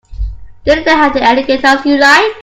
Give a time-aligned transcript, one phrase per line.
[0.65, 2.35] Didn't they have any guitars you liked?